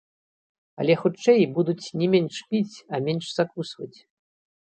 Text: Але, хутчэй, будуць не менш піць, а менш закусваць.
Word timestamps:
Але, 0.83 0.93
хутчэй, 1.01 1.41
будуць 1.57 1.91
не 2.03 2.07
менш 2.13 2.35
піць, 2.53 2.77
а 2.95 3.01
менш 3.09 3.25
закусваць. 3.37 3.93